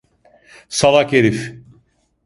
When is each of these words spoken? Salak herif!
Salak 0.69 1.13
herif! 1.13 1.53